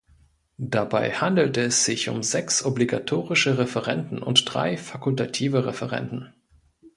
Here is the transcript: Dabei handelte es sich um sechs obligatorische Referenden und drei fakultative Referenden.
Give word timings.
Dabei 0.57 1.11
handelte 1.11 1.61
es 1.61 1.85
sich 1.85 2.09
um 2.09 2.23
sechs 2.23 2.65
obligatorische 2.65 3.59
Referenden 3.59 4.17
und 4.23 4.51
drei 4.51 4.75
fakultative 4.75 5.67
Referenden. 5.67 6.33